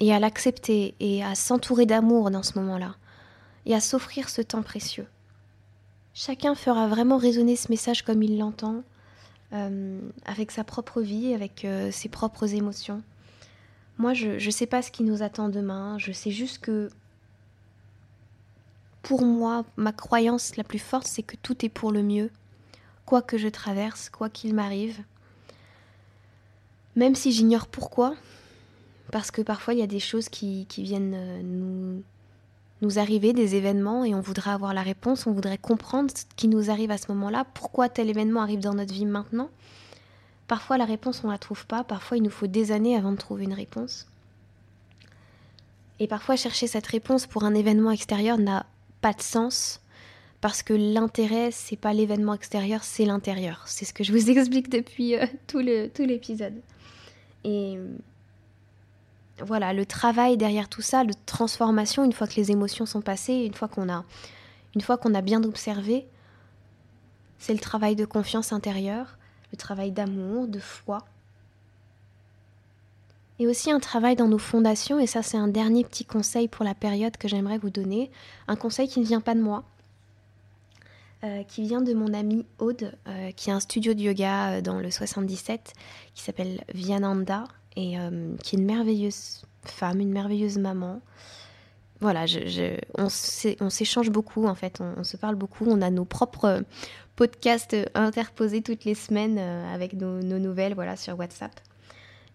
Et 0.00 0.12
à 0.12 0.18
l'accepter 0.18 0.94
et 1.00 1.24
à 1.24 1.34
s'entourer 1.34 1.86
d'amour 1.86 2.30
dans 2.30 2.42
ce 2.42 2.58
moment-là. 2.58 2.96
Et 3.66 3.74
à 3.74 3.80
s'offrir 3.80 4.28
ce 4.28 4.42
temps 4.42 4.62
précieux. 4.62 5.06
Chacun 6.14 6.54
fera 6.54 6.88
vraiment 6.88 7.18
résonner 7.18 7.54
ce 7.56 7.70
message 7.70 8.02
comme 8.02 8.22
il 8.22 8.38
l'entend, 8.38 8.82
euh, 9.52 10.00
avec 10.24 10.50
sa 10.50 10.64
propre 10.64 11.00
vie, 11.00 11.34
avec 11.34 11.64
euh, 11.64 11.90
ses 11.90 12.08
propres 12.08 12.54
émotions. 12.54 13.02
Moi, 13.98 14.14
je 14.14 14.44
ne 14.44 14.50
sais 14.50 14.66
pas 14.66 14.80
ce 14.80 14.90
qui 14.90 15.02
nous 15.02 15.22
attend 15.22 15.48
demain, 15.48 15.98
je 15.98 16.12
sais 16.12 16.30
juste 16.30 16.58
que 16.58 16.90
pour 19.02 19.22
moi, 19.24 19.64
ma 19.76 19.92
croyance 19.92 20.56
la 20.56 20.64
plus 20.64 20.78
forte, 20.78 21.06
c'est 21.06 21.22
que 21.22 21.36
tout 21.36 21.64
est 21.64 21.68
pour 21.68 21.92
le 21.92 22.02
mieux, 22.02 22.30
quoi 23.06 23.22
que 23.22 23.38
je 23.38 23.48
traverse, 23.48 24.08
quoi 24.08 24.28
qu'il 24.28 24.54
m'arrive. 24.54 25.02
Même 26.96 27.14
si 27.14 27.32
j'ignore 27.32 27.66
pourquoi, 27.66 28.14
parce 29.10 29.30
que 29.30 29.42
parfois 29.42 29.74
il 29.74 29.80
y 29.80 29.82
a 29.82 29.88
des 29.88 30.00
choses 30.00 30.28
qui, 30.28 30.66
viennent 30.78 31.14
euh, 31.14 31.42
nous, 31.42 32.02
nous 32.82 32.98
arriver, 32.98 33.32
des 33.32 33.56
événements, 33.56 34.04
et 34.04 34.14
on 34.14 34.20
voudrait 34.20 34.50
avoir 34.50 34.74
la 34.74 34.82
réponse, 34.82 35.26
on 35.26 35.32
voudrait 35.32 35.58
comprendre 35.58 36.10
ce 36.14 36.24
qui 36.36 36.48
nous 36.48 36.70
arrive 36.70 36.90
à 36.90 36.98
ce 36.98 37.12
moment-là, 37.12 37.44
pourquoi 37.54 37.88
tel 37.88 38.08
événement 38.08 38.40
arrive 38.40 38.60
dans 38.60 38.74
notre 38.74 38.94
vie 38.94 39.06
maintenant. 39.06 39.50
Parfois 40.46 40.78
la 40.78 40.84
réponse 40.84 41.22
on 41.22 41.28
ne 41.28 41.32
la 41.32 41.38
trouve 41.38 41.66
pas, 41.66 41.84
parfois 41.84 42.16
il 42.16 42.22
nous 42.22 42.30
faut 42.30 42.46
des 42.46 42.72
années 42.72 42.96
avant 42.96 43.12
de 43.12 43.16
trouver 43.16 43.44
une 43.44 43.52
réponse. 43.52 44.08
Et 46.00 46.08
parfois 46.08 46.36
chercher 46.36 46.66
cette 46.66 46.86
réponse 46.86 47.26
pour 47.26 47.44
un 47.44 47.54
événement 47.54 47.90
extérieur 47.90 48.38
n'a 48.38 48.66
pas 49.00 49.12
de 49.12 49.20
sens 49.22 49.80
parce 50.40 50.62
que 50.62 50.72
l'intérêt 50.72 51.50
c'est 51.52 51.76
pas 51.76 51.92
l'événement 51.92 52.34
extérieur, 52.34 52.82
c'est 52.82 53.04
l'intérieur. 53.04 53.62
C'est 53.66 53.84
ce 53.84 53.92
que 53.92 54.02
je 54.02 54.12
vous 54.12 54.30
explique 54.36 54.70
depuis 54.70 55.14
euh, 55.14 55.26
tout 55.46 55.58
l'épisode. 55.58 56.60
Et 57.44 57.78
voilà, 59.44 59.72
le 59.72 59.86
travail 59.86 60.36
derrière 60.36 60.68
tout 60.68 60.82
ça, 60.82 61.04
de 61.04 61.14
transformation, 61.26 62.04
une 62.04 62.12
fois 62.12 62.26
que 62.26 62.36
les 62.36 62.50
émotions 62.50 62.86
sont 62.86 63.00
passées, 63.00 63.44
une 63.44 63.54
fois 63.54 63.68
qu'on 63.68 63.88
a, 63.88 64.04
une 64.74 65.16
a 65.16 65.20
bien 65.20 65.42
observé, 65.44 66.06
c'est 67.38 67.52
le 67.52 67.58
travail 67.58 67.96
de 67.96 68.04
confiance 68.04 68.52
intérieure, 68.52 69.16
le 69.52 69.56
travail 69.56 69.90
d'amour, 69.90 70.46
de 70.46 70.60
foi. 70.60 70.98
Et 73.38 73.46
aussi 73.46 73.70
un 73.70 73.80
travail 73.80 74.16
dans 74.16 74.28
nos 74.28 74.38
fondations, 74.38 74.98
et 74.98 75.06
ça 75.06 75.22
c'est 75.22 75.38
un 75.38 75.48
dernier 75.48 75.84
petit 75.84 76.04
conseil 76.04 76.46
pour 76.46 76.64
la 76.64 76.74
période 76.74 77.16
que 77.16 77.26
j'aimerais 77.26 77.58
vous 77.58 77.70
donner, 77.70 78.10
un 78.48 78.56
conseil 78.56 78.86
qui 78.86 79.00
ne 79.00 79.06
vient 79.06 79.22
pas 79.22 79.34
de 79.34 79.40
moi, 79.40 79.64
euh, 81.24 81.42
qui 81.44 81.62
vient 81.62 81.82
de 81.82 81.94
mon 81.94 82.12
amie 82.12 82.46
Aude, 82.58 82.94
euh, 83.06 83.30
qui 83.32 83.50
a 83.50 83.54
un 83.54 83.60
studio 83.60 83.94
de 83.94 84.00
yoga 84.00 84.52
euh, 84.52 84.60
dans 84.60 84.78
le 84.78 84.90
77, 84.90 85.72
qui 86.14 86.22
s'appelle 86.22 86.62
Viananda, 86.74 87.44
et 87.76 87.98
euh, 87.98 88.34
qui 88.42 88.56
est 88.56 88.58
une 88.58 88.64
merveilleuse 88.64 89.42
femme, 89.64 90.00
une 90.00 90.12
merveilleuse 90.12 90.58
maman. 90.58 91.00
Voilà, 92.00 92.24
on 92.96 93.08
s'échange 93.10 94.10
beaucoup 94.10 94.46
en 94.46 94.54
fait, 94.54 94.80
on, 94.80 95.04
se 95.04 95.18
parle 95.18 95.34
beaucoup, 95.34 95.66
on 95.66 95.82
a 95.82 95.90
nos 95.90 96.06
propres 96.06 96.62
podcasts 97.14 97.76
interposés 97.94 98.62
toutes 98.62 98.86
les 98.86 98.94
semaines 98.94 99.36
euh, 99.38 99.74
avec 99.74 99.92
nos, 99.92 100.20
nouvelles 100.20 100.74
voilà, 100.74 100.96
sur 100.96 101.18
WhatsApp. 101.18 101.52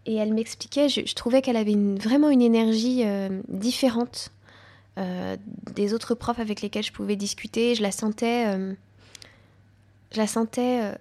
Et 0.06 0.16
elle 0.16 0.36
m'expliquait, 0.36 0.88
je, 0.88 1.16
trouvais 1.16 1.42
qu'elle 1.42 1.56
avait 1.56 1.76
vraiment 1.76 2.30
une 2.30 2.44
énergie 2.44 3.02
euh, 3.06 3.42
différente 3.48 4.32
des 5.76 5.94
autres 5.94 6.16
profs 6.16 6.40
avec 6.40 6.62
lesquels 6.62 6.86
je 6.86 6.94
pouvais 6.94 7.18
discuter. 7.18 7.76
Je 7.76 7.82
la 7.82 7.92
sentais, 7.92 8.58
je 10.14 10.18
la 10.18 10.26
sentais 10.26 10.94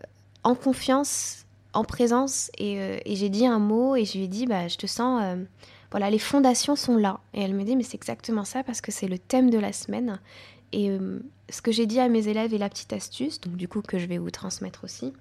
en 0.43 0.57
confiance 0.57 1.44
en 1.75 1.85
présence 1.85 2.51
euh, 2.61 2.99
et, 3.05 3.17
j'ai 3.17 3.29
dit 3.29 3.47
un 3.47 3.59
mot 3.59 3.97
et 3.97 4.05
je 4.05 4.17
lui 4.17 4.25
ai 4.25 4.29
dit 4.29 4.47
bah 4.47 4.69
je 4.69 4.77
te 4.77 4.87
sens 4.87 5.21
euh, 5.23 5.45
voilà 5.91 6.11
les 6.11 6.19
fondations 6.19 6.77
sont 6.77 6.97
là. 6.97 7.21
Et 7.35 7.43
elle 7.43 7.55
me 7.55 7.65
dit 7.65 7.77
mais 7.77 7.83
c'est 7.83 7.97
exactement 7.97 8.45
ça 8.45 8.63
parce 8.63 8.81
que 8.81 8.93
c'est 8.93 9.09
le 9.09 9.19
thème 9.19 9.51
de 9.51 9.59
la 9.59 9.73
semaine. 9.73 10.21
Et 10.73 10.91
euh, 10.91 11.21
ce 11.51 11.61
que 11.61 11.73
j'ai 11.73 11.87
dit 11.87 12.01
à 12.01 12.09
mes 12.09 12.29
élèves 12.29 12.55
et 12.55 12.59
la 12.59 12.69
petite 12.69 12.93
astuce 12.93 13.41
donc 13.41 13.57
du 13.57 13.69
coup 13.69 13.83
que 13.83 13.99
je 13.99 14.07
vais 14.07 14.19
vous 14.19 14.31
transmettre 14.31 14.85
aussi 14.85 15.13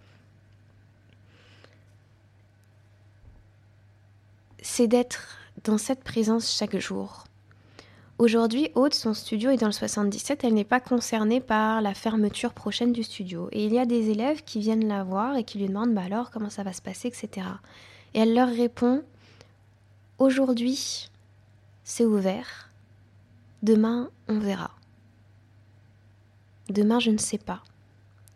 c'est 4.62 4.88
d'être 4.88 5.38
dans 5.66 5.78
cette 5.78 6.04
présence 6.04 6.56
chaque 6.56 6.78
jour 6.78 7.26
Aujourd'hui, 8.20 8.70
Aude, 8.76 8.94
son 8.94 9.16
studio 9.16 9.50
est 9.50 9.58
dans 9.58 9.66
le 9.66 9.72
77, 9.74 10.44
elle 10.44 10.54
n'est 10.54 10.64
pas 10.64 10.80
concernée 10.80 11.42
par 11.42 11.82
la 11.82 11.96
fermeture 11.96 12.54
prochaine 12.54 12.94
du 12.94 13.02
studio. 13.02 13.50
Et 13.52 13.66
il 13.66 13.74
y 13.74 13.80
a 13.80 13.88
des 13.88 14.12
élèves 14.12 14.44
qui 14.44 14.60
viennent 14.60 14.88
la 14.88 15.04
voir 15.04 15.36
et 15.36 15.44
qui 15.44 15.58
lui 15.58 15.68
demandent 15.68 15.96
bah 15.96 16.04
alors 16.06 16.30
comment 16.30 16.52
ça 16.52 16.64
va 16.64 16.74
se 16.74 16.82
passer, 16.82 17.08
etc. 17.08 17.48
Et 18.14 18.20
elle 18.20 18.36
leur 18.36 18.50
répond 18.50 19.04
Aujourd'hui, 20.20 21.10
c'est 21.84 22.06
ouvert. 22.06 22.70
Demain, 23.64 24.10
on 24.28 24.38
verra. 24.38 24.70
Demain, 26.70 27.00
je 27.00 27.10
ne 27.10 27.18
sais 27.18 27.40
pas. 27.40 27.64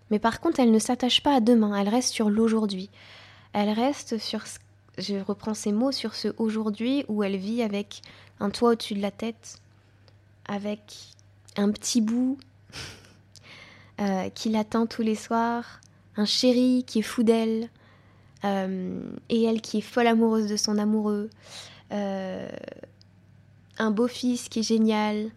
Mais 0.10 0.19
par 0.19 0.41
contre, 0.41 0.60
elle 0.60 0.72
ne 0.72 0.79
s'attache 0.79 1.22
pas 1.22 1.36
à 1.36 1.39
demain, 1.39 1.75
elle 1.79 1.89
reste 1.89 2.13
sur 2.13 2.29
l'aujourd'hui. 2.31 2.89
Elle 3.53 3.69
reste 3.69 4.17
sur, 4.17 4.43
je 4.98 5.15
reprends 5.17 5.53
ces 5.53 5.72
mots, 5.72 5.91
sur 5.91 6.15
ce 6.15 6.29
aujourd'hui 6.38 7.05
où 7.07 7.24
elle 7.24 7.38
vit 7.38 7.62
avec 7.62 8.01
un 8.39 8.50
toit 8.50 8.72
au-dessus 8.72 8.96
de 8.96 9.01
la 9.01 9.12
tête, 9.12 9.62
avec 10.47 10.95
un 11.55 11.71
petit 11.71 12.01
bout 12.01 12.37
euh, 13.99 14.29
qui 14.29 14.49
l'attend 14.49 14.85
tous 14.85 15.01
les 15.01 15.15
soirs, 15.15 15.81
un 16.15 16.25
chéri 16.25 16.83
qui 16.85 16.99
est 16.99 17.03
fou 17.03 17.23
d'elle, 17.23 17.69
euh, 18.45 19.01
et 19.29 19.43
elle 19.43 19.61
qui 19.61 19.79
est 19.79 19.81
folle 19.81 20.07
amoureuse 20.07 20.47
de 20.47 20.55
son 20.55 20.77
amoureux, 20.77 21.29
euh, 21.91 22.47
un 23.79 23.91
beau-fils 23.91 24.49
qui 24.49 24.59
est 24.59 24.63
génial, 24.63 25.31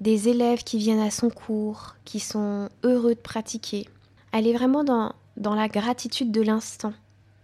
des 0.00 0.28
élèves 0.28 0.62
qui 0.62 0.78
viennent 0.78 1.00
à 1.00 1.10
son 1.10 1.30
cours, 1.30 1.96
qui 2.04 2.20
sont 2.20 2.68
heureux 2.84 3.14
de 3.14 3.20
pratiquer. 3.20 3.88
Elle 4.32 4.46
est 4.46 4.54
vraiment 4.54 4.84
dans, 4.84 5.12
dans 5.36 5.54
la 5.54 5.68
gratitude 5.68 6.30
de 6.30 6.42
l'instant, 6.42 6.92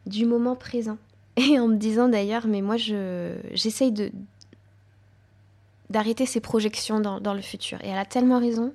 du 0.06 0.24
moment 0.26 0.54
présent. 0.54 0.98
Et 1.36 1.58
en 1.58 1.68
me 1.68 1.76
disant 1.76 2.08
d'ailleurs, 2.08 2.46
mais 2.46 2.62
moi 2.62 2.76
j'essaye 2.76 3.92
de, 3.92 4.10
d'arrêter 5.90 6.26
ses 6.26 6.40
projections 6.40 7.00
dans, 7.00 7.34
le 7.34 7.40
futur. 7.40 7.78
Et 7.84 7.88
elle 7.88 7.98
a 7.98 8.04
tellement 8.04 8.38
raison. 8.38 8.72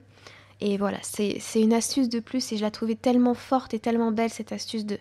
Et 0.60 0.78
voilà, 0.78 0.98
c'est 1.02 1.40
une 1.56 1.74
astuce 1.74 2.08
de 2.08 2.20
plus 2.20 2.52
et 2.52 2.58
je 2.58 2.62
la 2.62 2.72
trouvais 2.72 2.96
tellement 2.96 3.34
forte 3.34 3.74
et 3.74 3.80
tellement 3.80 4.12
belle 4.12 4.30
cette 4.30 4.52
astuce 4.52 4.86
de 4.86 5.00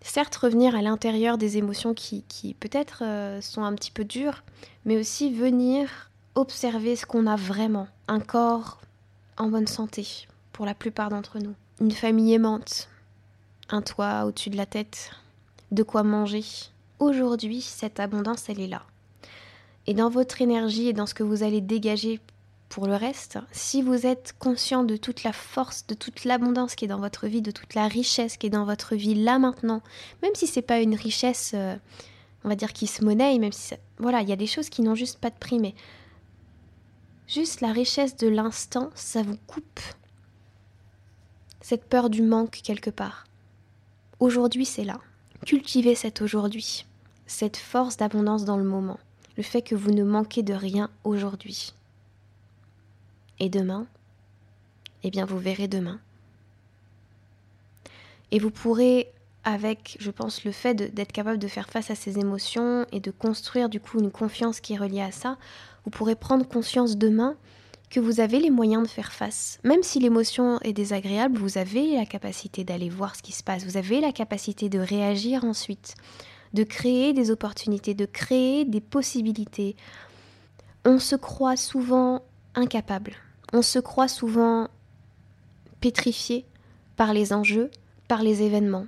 certes 0.00 0.36
revenir 0.36 0.74
à 0.74 0.82
l'intérieur 0.82 1.38
des 1.38 1.58
émotions 1.58 1.94
qui, 1.94 2.22
qui 2.28 2.54
peut-être 2.54 3.02
euh, 3.04 3.40
sont 3.40 3.62
un 3.62 3.74
petit 3.74 3.90
peu 3.90 4.04
dures, 4.04 4.42
mais 4.84 4.96
aussi 4.96 5.32
venir 5.32 6.10
observer 6.34 6.96
ce 6.96 7.06
qu'on 7.06 7.26
a 7.26 7.36
vraiment. 7.36 7.88
Un 8.08 8.20
corps 8.20 8.80
en 9.36 9.48
bonne 9.48 9.66
santé 9.66 10.26
pour 10.52 10.66
la 10.66 10.74
plupart 10.74 11.10
d'entre 11.10 11.38
nous. 11.38 11.54
Une 11.80 11.92
famille 11.92 12.34
aimante, 12.34 12.88
un 13.68 13.82
toit 13.82 14.24
au-dessus 14.24 14.50
de 14.50 14.56
la 14.56 14.66
tête, 14.66 15.10
de 15.72 15.82
quoi 15.82 16.02
manger. 16.02 16.44
Aujourd'hui, 16.98 17.60
cette 17.60 18.00
abondance, 18.00 18.48
elle 18.48 18.60
est 18.60 18.68
là. 18.68 18.82
Et 19.86 19.94
dans 19.94 20.10
votre 20.10 20.42
énergie 20.42 20.88
et 20.88 20.92
dans 20.92 21.06
ce 21.06 21.14
que 21.14 21.22
vous 21.22 21.42
allez 21.42 21.60
dégager 21.60 22.20
pour 22.68 22.86
le 22.86 22.96
reste, 22.96 23.38
si 23.52 23.82
vous 23.82 24.06
êtes 24.06 24.34
conscient 24.38 24.82
de 24.82 24.96
toute 24.96 25.22
la 25.22 25.32
force, 25.32 25.86
de 25.86 25.94
toute 25.94 26.24
l'abondance 26.24 26.74
qui 26.74 26.84
est 26.84 26.88
dans 26.88 26.98
votre 26.98 27.26
vie, 27.26 27.42
de 27.42 27.52
toute 27.52 27.74
la 27.74 27.86
richesse 27.86 28.36
qui 28.36 28.48
est 28.48 28.50
dans 28.50 28.64
votre 28.64 28.96
vie 28.96 29.14
là 29.14 29.38
maintenant, 29.38 29.82
même 30.22 30.34
si 30.34 30.46
c'est 30.46 30.62
pas 30.62 30.80
une 30.80 30.96
richesse, 30.96 31.52
euh, 31.54 31.76
on 32.44 32.48
va 32.48 32.56
dire 32.56 32.72
qui 32.72 32.86
se 32.86 33.04
monnaie, 33.04 33.38
même 33.38 33.52
si 33.52 33.74
voilà, 33.98 34.22
il 34.22 34.28
y 34.28 34.32
a 34.32 34.36
des 34.36 34.46
choses 34.46 34.68
qui 34.68 34.82
n'ont 34.82 34.94
juste 34.94 35.18
pas 35.18 35.30
de 35.30 35.38
prix, 35.38 35.58
mais 35.58 35.74
juste 37.28 37.60
la 37.60 37.72
richesse 37.72 38.16
de 38.16 38.28
l'instant, 38.28 38.90
ça 38.94 39.22
vous 39.22 39.38
coupe 39.46 39.80
cette 41.60 41.84
peur 41.84 42.10
du 42.10 42.22
manque 42.22 42.60
quelque 42.62 42.90
part. 42.90 43.26
Aujourd'hui, 44.20 44.64
c'est 44.64 44.84
là. 44.84 45.00
cultivez 45.44 45.94
cet 45.94 46.22
aujourd'hui, 46.22 46.86
cette 47.26 47.56
force 47.56 47.96
d'abondance 47.96 48.44
dans 48.44 48.56
le 48.56 48.64
moment, 48.64 48.98
le 49.36 49.42
fait 49.42 49.62
que 49.62 49.74
vous 49.74 49.90
ne 49.90 50.04
manquez 50.04 50.42
de 50.42 50.54
rien 50.54 50.90
aujourd'hui. 51.04 51.74
Et 53.38 53.48
demain, 53.48 53.86
eh 55.02 55.10
bien 55.10 55.24
vous 55.24 55.38
verrez 55.38 55.68
demain. 55.68 56.00
Et 58.30 58.38
vous 58.38 58.50
pourrez, 58.50 59.12
avec, 59.44 59.96
je 60.00 60.10
pense, 60.10 60.44
le 60.44 60.52
fait 60.52 60.74
d'être 60.74 61.12
capable 61.12 61.38
de 61.38 61.48
faire 61.48 61.68
face 61.68 61.90
à 61.90 61.94
ces 61.94 62.18
émotions 62.18 62.86
et 62.92 63.00
de 63.00 63.10
construire 63.10 63.68
du 63.68 63.78
coup 63.78 64.00
une 64.00 64.10
confiance 64.10 64.60
qui 64.60 64.72
est 64.72 64.78
reliée 64.78 65.02
à 65.02 65.12
ça, 65.12 65.36
vous 65.84 65.90
pourrez 65.90 66.16
prendre 66.16 66.46
conscience 66.46 66.96
demain 66.96 67.36
que 67.88 68.00
vous 68.00 68.18
avez 68.18 68.40
les 68.40 68.50
moyens 68.50 68.82
de 68.82 68.88
faire 68.88 69.12
face. 69.12 69.60
Même 69.62 69.82
si 69.82 70.00
l'émotion 70.00 70.58
est 70.62 70.72
désagréable, 70.72 71.38
vous 71.38 71.58
avez 71.58 71.96
la 71.96 72.06
capacité 72.06 72.64
d'aller 72.64 72.88
voir 72.88 73.14
ce 73.14 73.22
qui 73.22 73.32
se 73.32 73.44
passe, 73.44 73.64
vous 73.64 73.76
avez 73.76 74.00
la 74.00 74.12
capacité 74.12 74.68
de 74.68 74.80
réagir 74.80 75.44
ensuite, 75.44 75.94
de 76.56 76.64
créer 76.64 77.12
des 77.12 77.30
opportunités, 77.30 77.92
de 77.92 78.06
créer 78.06 78.64
des 78.64 78.80
possibilités. 78.80 79.76
On 80.86 80.98
se 80.98 81.14
croit 81.14 81.56
souvent 81.56 82.22
incapable, 82.54 83.12
on 83.52 83.60
se 83.60 83.78
croit 83.78 84.08
souvent 84.08 84.68
pétrifié 85.82 86.46
par 86.96 87.12
les 87.12 87.34
enjeux, 87.34 87.70
par 88.08 88.22
les 88.22 88.42
événements, 88.42 88.86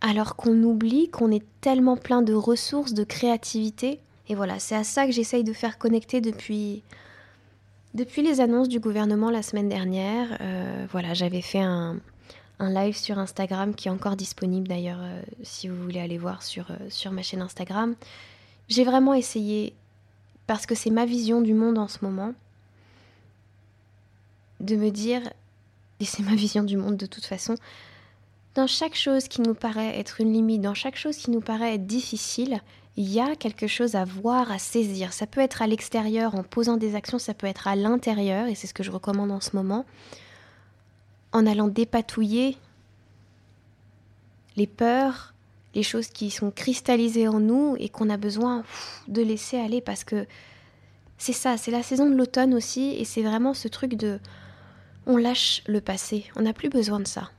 alors 0.00 0.36
qu'on 0.36 0.62
oublie 0.62 1.10
qu'on 1.10 1.30
est 1.30 1.44
tellement 1.60 1.98
plein 1.98 2.22
de 2.22 2.32
ressources, 2.32 2.94
de 2.94 3.04
créativité. 3.04 4.00
Et 4.28 4.34
voilà, 4.34 4.58
c'est 4.58 4.74
à 4.74 4.82
ça 4.82 5.04
que 5.04 5.12
j'essaye 5.12 5.44
de 5.44 5.52
faire 5.52 5.76
connecter 5.76 6.22
depuis, 6.22 6.82
depuis 7.92 8.22
les 8.22 8.40
annonces 8.40 8.70
du 8.70 8.80
gouvernement 8.80 9.30
la 9.30 9.42
semaine 9.42 9.68
dernière. 9.68 10.38
Euh, 10.40 10.86
voilà, 10.90 11.12
j'avais 11.12 11.42
fait 11.42 11.60
un, 11.60 11.98
live 12.60 12.96
sur 12.96 13.18
Instagram 13.18 13.74
qui 13.74 13.88
est 13.88 13.90
encore 13.90 14.16
disponible 14.16 14.68
d'ailleurs 14.68 15.00
euh, 15.00 15.22
si 15.42 15.68
vous 15.68 15.80
voulez 15.82 16.00
aller 16.00 16.18
voir 16.18 16.42
sur, 16.42 16.70
euh, 16.70 16.76
sur 16.88 17.12
ma 17.12 17.22
chaîne 17.22 17.42
Instagram. 17.42 17.94
J'ai 18.68 18.84
vraiment 18.84 19.14
essayé, 19.14 19.74
parce 20.46 20.66
que 20.66 20.74
c'est 20.74 20.90
ma 20.90 21.06
vision 21.06 21.40
du 21.40 21.54
monde 21.54 21.78
en 21.78 21.88
ce 21.88 21.98
moment, 22.02 22.34
de 24.60 24.76
me 24.76 24.90
dire, 24.90 25.22
et 26.00 26.04
c'est 26.04 26.22
ma 26.22 26.34
vision 26.34 26.64
du 26.64 26.76
monde 26.76 26.96
de 26.96 27.06
toute 27.06 27.24
façon, 27.24 27.54
dans 28.54 28.66
chaque 28.66 28.96
chose 28.96 29.28
qui 29.28 29.42
nous 29.42 29.54
paraît 29.54 29.98
être 29.98 30.20
une 30.20 30.32
limite, 30.32 30.62
dans 30.62 30.74
chaque 30.74 30.96
chose 30.96 31.16
qui 31.16 31.30
nous 31.30 31.42
paraît 31.42 31.74
être 31.74 31.86
difficile, 31.86 32.60
il 32.96 33.12
y 33.12 33.20
a 33.20 33.36
quelque 33.36 33.66
chose 33.66 33.94
à 33.94 34.04
voir, 34.04 34.50
à 34.50 34.58
saisir. 34.58 35.12
Ça 35.12 35.26
peut 35.26 35.42
être 35.42 35.60
à 35.60 35.66
l'extérieur 35.66 36.34
en 36.34 36.42
posant 36.42 36.78
des 36.78 36.94
actions, 36.94 37.18
ça 37.18 37.34
peut 37.34 37.46
être 37.46 37.68
à 37.68 37.76
l'intérieur, 37.76 38.46
et 38.46 38.54
c'est 38.54 38.66
ce 38.66 38.72
que 38.72 38.82
je 38.82 38.90
recommande 38.90 39.30
en 39.30 39.40
ce 39.40 39.54
moment, 39.54 39.84
en 41.36 41.46
allant 41.46 41.68
dépatouiller 41.68 42.56
les 44.56 44.66
peurs, 44.66 45.34
les 45.74 45.82
choses 45.82 46.08
qui 46.08 46.30
sont 46.30 46.50
cristallisées 46.50 47.28
en 47.28 47.40
nous 47.40 47.76
et 47.78 47.90
qu'on 47.90 48.08
a 48.08 48.16
besoin 48.16 48.64
de 49.06 49.20
laisser 49.20 49.58
aller 49.58 49.82
parce 49.82 50.02
que 50.02 50.26
c'est 51.18 51.34
ça, 51.34 51.58
c'est 51.58 51.70
la 51.70 51.82
saison 51.82 52.08
de 52.08 52.14
l'automne 52.14 52.54
aussi, 52.54 52.94
et 52.98 53.04
c'est 53.04 53.22
vraiment 53.22 53.54
ce 53.54 53.68
truc 53.68 53.94
de 53.94 54.18
on 55.06 55.16
lâche 55.16 55.62
le 55.66 55.80
passé, 55.80 56.26
on 56.36 56.42
n'a 56.42 56.52
plus 56.52 56.68
besoin 56.68 57.00
de 57.00 57.06
ça. 57.06 57.30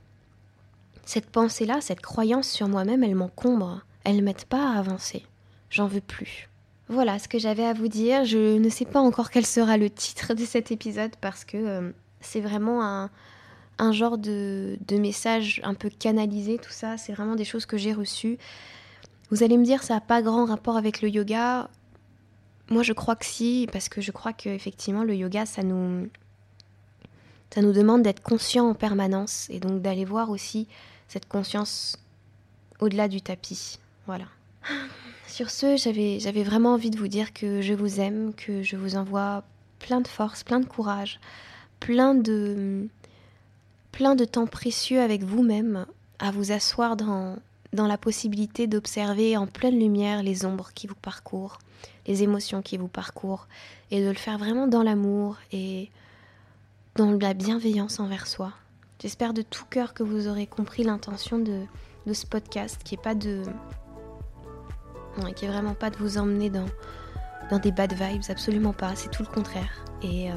Cette 1.04 1.30
pensée-là, 1.30 1.80
cette 1.80 2.00
croyance 2.00 2.48
sur 2.48 2.68
moi-même, 2.68 3.04
elle 3.04 3.14
m'encombre, 3.14 3.82
elle 4.04 4.22
m'aide 4.22 4.44
pas 4.44 4.72
à 4.72 4.78
avancer. 4.78 5.24
J'en 5.70 5.86
veux 5.86 6.00
plus. 6.00 6.48
Voilà 6.88 7.18
ce 7.18 7.28
que 7.28 7.38
j'avais 7.38 7.64
à 7.64 7.72
vous 7.72 7.88
dire. 7.88 8.24
Je 8.24 8.58
ne 8.58 8.68
sais 8.68 8.84
pas 8.84 9.00
encore 9.00 9.30
quel 9.30 9.46
sera 9.46 9.76
le 9.76 9.90
titre 9.90 10.34
de 10.34 10.44
cet 10.44 10.70
épisode 10.70 11.14
parce 11.20 11.44
que 11.44 11.56
euh, 11.56 11.90
c'est 12.20 12.40
vraiment 12.40 12.82
un, 12.82 13.10
un 13.78 13.92
genre 13.92 14.18
de, 14.18 14.78
de, 14.86 14.96
message 14.96 15.60
un 15.64 15.74
peu 15.74 15.90
canalisé, 15.90 16.58
tout 16.58 16.72
ça. 16.72 16.96
C'est 16.96 17.12
vraiment 17.12 17.36
des 17.36 17.44
choses 17.44 17.66
que 17.66 17.76
j'ai 17.76 17.92
reçues. 17.92 18.38
Vous 19.30 19.42
allez 19.42 19.56
me 19.56 19.64
dire, 19.64 19.82
ça 19.82 19.94
n'a 19.94 20.00
pas 20.00 20.22
grand 20.22 20.46
rapport 20.46 20.76
avec 20.76 21.02
le 21.02 21.08
yoga. 21.08 21.68
Moi, 22.70 22.82
je 22.82 22.92
crois 22.92 23.16
que 23.16 23.24
si, 23.24 23.68
parce 23.72 23.88
que 23.88 24.00
je 24.00 24.10
crois 24.10 24.32
qu'effectivement, 24.32 25.04
le 25.04 25.14
yoga, 25.14 25.46
ça 25.46 25.62
nous, 25.62 26.08
ça 27.50 27.62
nous 27.62 27.72
demande 27.72 28.02
d'être 28.02 28.22
conscient 28.22 28.68
en 28.68 28.74
permanence 28.74 29.48
et 29.50 29.60
donc 29.60 29.80
d'aller 29.80 30.04
voir 30.04 30.30
aussi 30.30 30.66
cette 31.08 31.28
conscience 31.28 31.98
au-delà 32.80 33.08
du 33.08 33.22
tapis. 33.22 33.78
Voilà. 34.06 34.26
Sur 35.26 35.50
ce, 35.50 35.76
j'avais, 35.76 36.20
j'avais 36.20 36.42
vraiment 36.42 36.74
envie 36.74 36.90
de 36.90 36.98
vous 36.98 37.08
dire 37.08 37.32
que 37.32 37.60
je 37.60 37.74
vous 37.74 38.00
aime, 38.00 38.32
que 38.34 38.62
je 38.62 38.76
vous 38.76 38.96
envoie 38.96 39.44
plein 39.78 40.00
de 40.00 40.08
force, 40.08 40.42
plein 40.42 40.60
de 40.60 40.66
courage, 40.66 41.20
plein 41.80 42.14
de, 42.14 42.88
plein 43.98 44.14
de 44.14 44.24
temps 44.24 44.46
précieux 44.46 45.00
avec 45.00 45.24
vous-même 45.24 45.84
à 46.20 46.30
vous 46.30 46.52
asseoir 46.52 46.96
dans, 46.96 47.36
dans 47.72 47.88
la 47.88 47.98
possibilité 47.98 48.68
d'observer 48.68 49.36
en 49.36 49.48
pleine 49.48 49.76
lumière 49.76 50.22
les 50.22 50.44
ombres 50.44 50.70
qui 50.72 50.86
vous 50.86 50.94
parcourent, 50.94 51.58
les 52.06 52.22
émotions 52.22 52.62
qui 52.62 52.76
vous 52.76 52.86
parcourent, 52.86 53.48
et 53.90 54.00
de 54.00 54.06
le 54.06 54.14
faire 54.14 54.38
vraiment 54.38 54.68
dans 54.68 54.84
l'amour 54.84 55.38
et 55.50 55.90
dans 56.94 57.10
la 57.10 57.34
bienveillance 57.34 57.98
envers 57.98 58.28
soi. 58.28 58.52
J'espère 59.02 59.34
de 59.34 59.42
tout 59.42 59.64
cœur 59.68 59.94
que 59.94 60.04
vous 60.04 60.28
aurez 60.28 60.46
compris 60.46 60.84
l'intention 60.84 61.40
de, 61.40 61.64
ce 62.12 62.24
podcast, 62.24 62.80
qui 62.84 62.94
est 62.94 63.02
pas 63.02 63.16
de, 63.16 63.42
qui 65.34 65.44
est 65.44 65.48
vraiment 65.48 65.74
pas 65.74 65.90
de 65.90 65.96
vous 65.96 66.18
emmener 66.18 66.50
dans 66.50 66.66
dans 67.50 67.58
des 67.58 67.72
bad 67.72 67.92
vibes, 67.94 68.22
absolument 68.28 68.74
pas. 68.74 68.94
C'est 68.94 69.10
tout 69.10 69.24
le 69.24 69.28
contraire. 69.28 69.87
Et, 70.02 70.30
euh, 70.30 70.34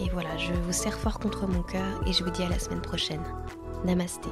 et 0.00 0.08
voilà, 0.10 0.36
je 0.36 0.52
vous 0.52 0.72
serre 0.72 0.98
fort 0.98 1.18
contre 1.18 1.46
mon 1.46 1.62
cœur 1.62 2.02
et 2.06 2.12
je 2.12 2.22
vous 2.22 2.30
dis 2.30 2.42
à 2.42 2.48
la 2.48 2.58
semaine 2.58 2.82
prochaine. 2.82 3.22
Namasté. 3.84 4.28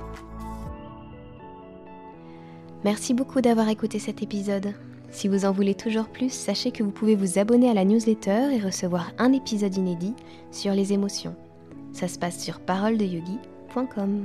Merci 2.84 3.14
beaucoup 3.14 3.40
d'avoir 3.40 3.68
écouté 3.68 3.98
cet 3.98 4.22
épisode. 4.22 4.74
Si 5.10 5.28
vous 5.28 5.44
en 5.44 5.52
voulez 5.52 5.74
toujours 5.74 6.08
plus, 6.08 6.32
sachez 6.32 6.72
que 6.72 6.82
vous 6.82 6.90
pouvez 6.90 7.14
vous 7.14 7.38
abonner 7.38 7.70
à 7.70 7.74
la 7.74 7.84
newsletter 7.84 8.54
et 8.54 8.60
recevoir 8.60 9.12
un 9.18 9.32
épisode 9.32 9.76
inédit 9.76 10.14
sur 10.50 10.72
les 10.72 10.92
émotions. 10.92 11.36
Ça 11.92 12.08
se 12.08 12.18
passe 12.18 12.42
sur 12.42 12.60
paroledeyogi.com. 12.60 14.22